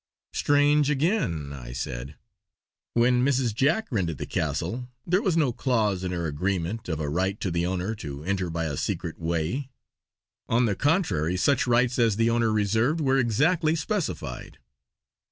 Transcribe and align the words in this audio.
"Strange, 0.33 0.89
again!" 0.89 1.53
I 1.53 1.73
said. 1.73 2.15
"When 2.95 3.23
Mrs. 3.23 3.53
Jack 3.53 3.85
rented 3.91 4.17
the 4.17 4.25
castle, 4.25 4.89
there 5.05 5.21
was 5.21 5.37
no 5.37 5.53
clause 5.53 6.03
in 6.03 6.11
her 6.11 6.25
agreement 6.25 6.89
of 6.89 6.99
a 6.99 7.07
right 7.07 7.39
to 7.39 7.51
the 7.51 7.67
owner 7.67 7.93
to 7.97 8.23
enter 8.23 8.49
by 8.49 8.65
a 8.65 8.77
secret 8.77 9.19
way! 9.19 9.69
On 10.49 10.65
the 10.65 10.73
contrary 10.75 11.37
such 11.37 11.67
rights 11.67 11.99
as 11.99 12.15
the 12.15 12.31
owner 12.31 12.51
reserved 12.51 12.99
were 12.99 13.19
exactly 13.19 13.75
specified." 13.75 14.57